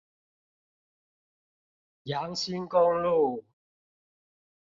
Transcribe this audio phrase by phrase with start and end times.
[2.01, 3.45] 楊新公路